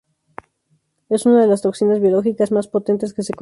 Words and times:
Es 1.09 1.27
una 1.27 1.41
de 1.41 1.47
las 1.47 1.61
toxinas 1.61 1.99
biológicas 2.01 2.51
más 2.51 2.67
potentes 2.67 3.13
que 3.13 3.21
se 3.21 3.25
conocen. 3.27 3.29